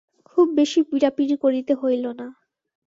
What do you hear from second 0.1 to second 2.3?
খুব বেশি পীড়াপীড়ি করিতে হইল না।